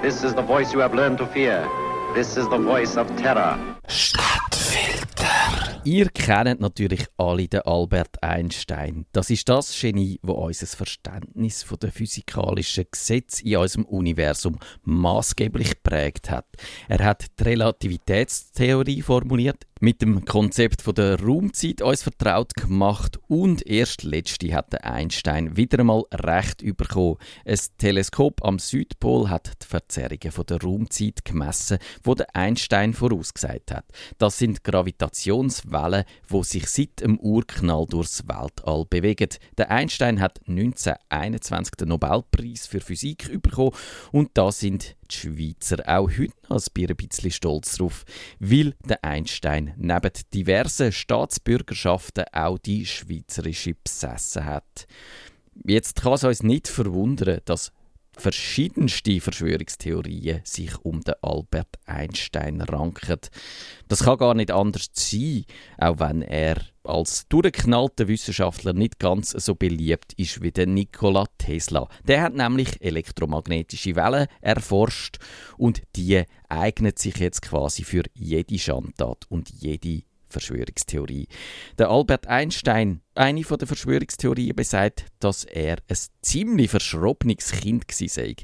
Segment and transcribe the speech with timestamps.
[0.00, 1.68] This is the voice you have learned to fear.
[2.14, 3.58] This is the voice of terror.
[3.88, 5.80] Stadtfilter.
[5.82, 9.06] Ihr kennt natürlich alle den Albert Einstein.
[9.10, 15.82] Das ist das Genie, wo unser Verständnis von der physikalischen Gesetze in unserem Universum maßgeblich
[15.82, 16.46] prägt hat.
[16.88, 23.66] Er hat die Relativitätstheorie formuliert, mit dem Konzept von der Raumzeit uns vertraut gemacht und
[23.66, 27.16] erst letzte hat der Einstein wieder einmal recht bekommen.
[27.44, 33.72] Ein Teleskop am Südpol hat die Verzerrungen von der Raumzeit gemessen, wo der Einstein vorausgesagt
[33.72, 33.84] hat.
[34.18, 39.30] Das sind Gravitationswellen, wo sich seit dem Urknall durchs Weltall bewegen.
[39.56, 43.72] Der Einstein hat 1921 den Nobelpreis für Physik bekommen
[44.12, 48.04] und da sind die Schweizer auch heute noch ein bisschen stolz drauf,
[48.38, 54.86] weil der Einstein neben diversen Staatsbürgerschaften auch die schweizerische besessen hat.
[55.64, 57.72] Jetzt kann es uns nicht verwundern, dass
[58.18, 63.20] verschiedenste Verschwörungstheorien sich um den Albert Einstein ranken.
[63.88, 65.44] Das kann gar nicht anders sein,
[65.78, 66.56] auch wenn er
[66.88, 71.88] als durchgeknallter Wissenschaftler nicht ganz so beliebt ist wie der Nikola Tesla.
[72.06, 75.18] Der hat nämlich elektromagnetische Wellen erforscht
[75.56, 81.28] und die eignet sich jetzt quasi für jede Schandtat und jede Verschwörungstheorie.
[81.78, 88.36] Der Albert Einstein, eine von der Verschwörungstheorien, besagt, dass er ein ziemlich verschrobenes Kind sei.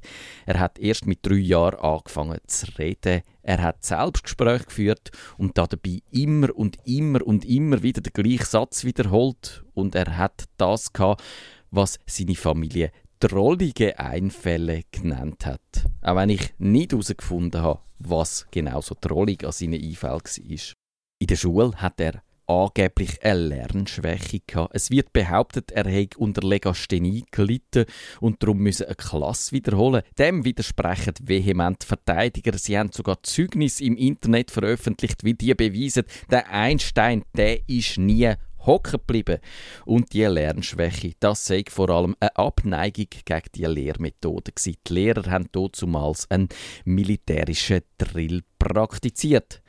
[0.47, 3.23] Er hat erst mit drei Jahren angefangen zu reden.
[3.43, 8.85] Er hat Selbstgespräche geführt und dabei immer und immer und immer wieder den gleichen Satz
[8.85, 9.65] wiederholt.
[9.75, 11.23] Und er hat das gehabt,
[11.71, 15.61] was seine Familie drollige Einfälle genannt hat.
[16.03, 20.84] Auch wenn ich nicht herausgefunden habe, was genau so drollig an seinen Einfällen war.
[21.21, 24.75] In der Schule hat er angeblich eine Lernschwäche gehabt.
[24.75, 27.87] Es wird behauptet, er hätte unter Legasthenie gelitten
[28.21, 30.03] und darum müsse eine Klasse wiederholen.
[30.19, 32.59] Dem widersprechen vehement Verteidiger.
[32.59, 38.35] Sie haben sogar Zeugnis im Internet veröffentlicht, wie die beweisen, der Einstein, der ist nie
[38.67, 39.39] hocken geblieben.
[39.85, 44.53] Und die Lernschwäche, das sei vor allem eine Abneigung gegen die Lehrmethode.
[44.65, 46.49] Die Lehrer haben damals einen
[46.85, 49.63] militärischen Drill praktiziert.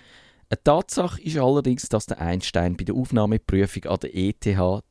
[0.47, 4.45] Eine Tatsache ist allerdings, dass der Einstein bei der Aufnahmeprüfung an der ETH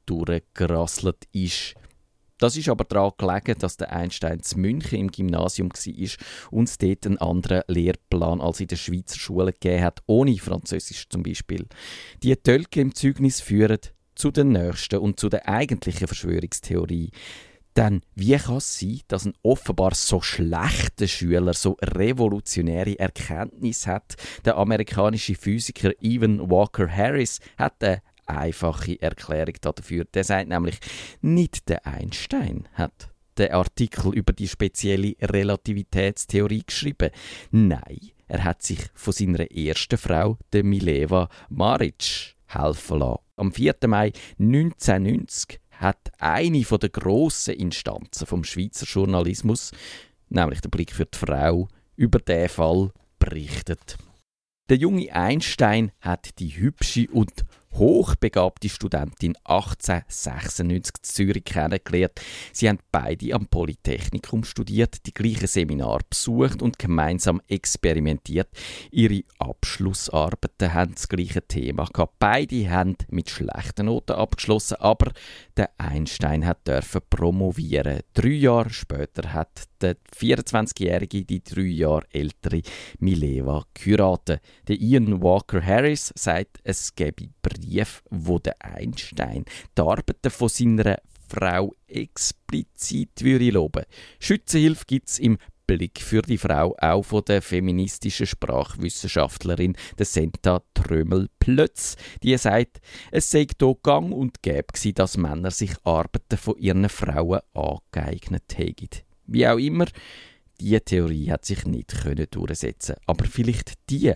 [0.06, 1.74] durchgerasselt ist.
[2.38, 6.08] Das ist aber daran gelegen, dass der Einstein zu München im Gymnasium war
[6.50, 11.08] und es dort einen anderen Lehrplan als in der Schweizer Schule gegeben hat, ohne Französisch
[11.08, 11.66] zum Beispiel.
[12.24, 13.78] Die Tölke im Zeugnis führen
[14.16, 17.10] zu den nächsten und zu der eigentlichen Verschwörungstheorie.
[17.76, 24.14] Denn wie kann es sein, dass ein offenbar so schlechter Schüler so revolutionäre Erkenntnis hat?
[24.44, 30.04] Der amerikanische Physiker Evan Walker Harris hat eine einfache Erklärung dafür.
[30.14, 30.78] Der sagt nämlich,
[31.20, 37.10] nicht der Einstein hat den Artikel über die spezielle Relativitätstheorie geschrieben.
[37.50, 43.20] Nein, er hat sich von seiner ersten Frau, der Mileva Maric, helfen lassen.
[43.36, 43.74] Am 4.
[43.88, 49.72] Mai 1990 hat eine der grossen Instanzen vom Schweizer Journalismus,
[50.28, 53.96] nämlich der Blick für die Frau, über den Fall berichtet.
[54.68, 62.20] Der junge Einstein hat die hübsche und hochbegabte Studentin 1896 in Zürich kennengelernt.
[62.52, 68.48] Sie haben beide am Polytechnikum studiert, die gleichen Seminar besucht und gemeinsam experimentiert.
[68.90, 72.14] Ihre Abschlussarbeiten haben das gleiche Thema gehabt.
[72.18, 75.12] Beide haben mit schlechten Noten abgeschlossen, aber
[75.56, 78.00] der Einstein hat dürfen promovieren.
[78.14, 82.62] Drei Jahre später hat der 24-jährige, die drei Jahre ältere
[82.98, 84.40] Mileva geheiratet.
[84.68, 89.44] Der Ian Walker Harris sagt, es gebe Brief, wo der Einstein
[89.76, 93.84] die Arbeiten von seiner Frau explizit würde loben.
[94.20, 101.96] Schützenhilfe gibt es im Blick für die Frau auch von der feministischen Sprachwissenschaftlerin Senta Trömel-Plötz.
[102.22, 102.80] Die sagt,
[103.10, 109.04] es sei hier gang und gäbe dass Männer sich Arbeiten von ihren Frauen angeeignet hätten.
[109.26, 109.86] Wie auch immer,
[110.60, 111.94] diese Theorie hat sich nicht
[112.34, 114.12] durchsetzen aber vielleicht die.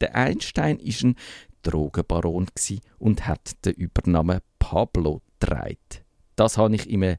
[0.00, 1.16] Der Einstein ist ein
[1.62, 2.46] Drogenbaron
[2.98, 5.76] und hat den Übernamen Pablo getragen.
[6.36, 7.16] Das habe ich im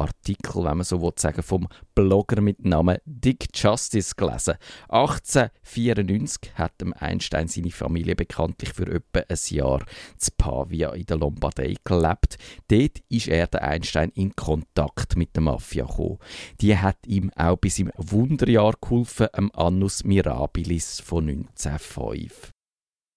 [0.00, 4.54] Artikel, wenn man so will sagen, vom Blogger mit Namen Dick Justice gelesen.
[4.88, 9.84] 1894 hat Einstein seine Familie bekanntlich für etwa ein Jahr
[10.16, 12.36] zu Pavia in der Lombardei gelebt.
[12.68, 16.18] Dort ist er, der Einstein, in Kontakt mit der Mafia gekommen.
[16.60, 22.50] Die hat ihm auch bis im Wunderjahr geholfen, am Annus Mirabilis von 1905.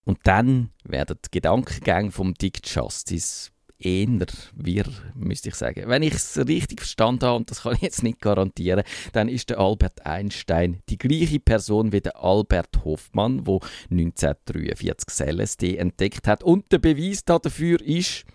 [0.06, 3.53] Und dann werden die Gedankengänge vom Dick Justice
[3.84, 4.86] eher wir,
[5.16, 5.84] müsste ich sagen.
[5.88, 9.50] Wenn ich es richtig verstanden habe, und das kann ich jetzt nicht garantieren, dann ist
[9.50, 13.60] der Albert Einstein die gleiche Person wie der Albert Hoffmann, der
[13.90, 16.44] 1943 LSD entdeckt hat.
[16.44, 18.26] Und der Beweis dafür ist,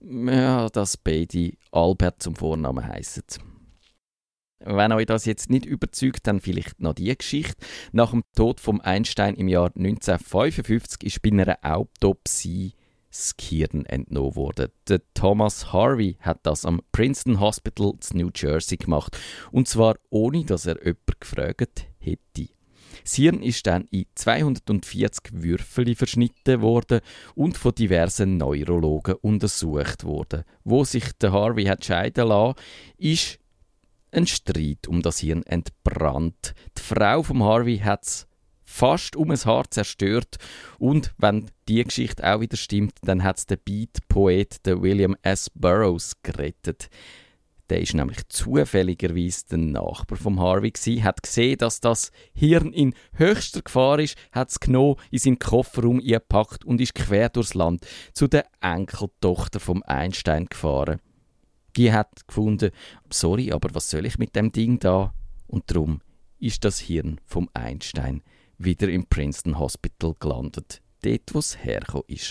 [0.00, 3.24] ja, dass beide Albert zum Vornamen heißen.
[4.64, 7.64] Wenn euch das jetzt nicht überzeugt, dann vielleicht noch die Geschichte.
[7.90, 12.74] Nach dem Tod von Einstein im Jahr 1955 ist bei einer Autopsie
[13.36, 14.68] Gehirn entnommen worden.
[14.88, 19.18] Der Thomas Harvey hat das am Princeton Hospital in New Jersey gemacht.
[19.50, 22.48] Und zwar ohne, dass er jemand gefragt hätte.
[23.04, 27.00] Das Hirn ist dann in 240 Würfel verschnitten worden
[27.34, 30.44] und von diversen Neurologen untersucht worden.
[30.64, 32.58] Wo sich der Harvey hat scheiden lassen,
[32.98, 33.38] ist
[34.12, 36.54] ein Streit um das Hirn entbrannt.
[36.76, 38.26] Die Frau vom Harvey hat es
[38.72, 40.38] fast um ein Haar zerstört.
[40.78, 45.50] Und wenn die Geschichte auch wieder stimmt, dann hat es der Beat-Poet William S.
[45.50, 46.88] Burroughs gerettet.
[47.68, 52.94] Der ist nämlich zufälligerweise der Nachbar vom Harvey gsi, hat gesehen, dass das Hirn in
[53.14, 57.86] höchster Gefahr ist, hat es genommen, in seinen Kofferraum eingepackt und ist quer durchs Land
[58.12, 61.00] zu der Enkeltochter vom Einstein gefahren.
[61.76, 62.72] Die hat gefunden,
[63.10, 65.14] sorry, aber was soll ich mit dem Ding da?
[65.46, 66.00] Und darum
[66.38, 68.22] ist das Hirn vom Einstein
[68.58, 72.30] wieder im Princeton Hospital gelandet, dort wo es hergekommen ist.